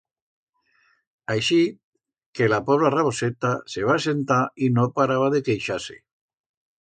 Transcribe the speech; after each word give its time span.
Aixit 1.33 1.75
que 2.39 2.47
la 2.53 2.59
pobra 2.69 2.91
Raboseta 2.95 3.51
se 3.73 3.83
va 3.91 3.99
asentar 3.99 4.39
y 4.65 4.71
no 4.79 4.87
paraba 4.99 5.29
de 5.37 5.43
queixar-se. 5.51 5.99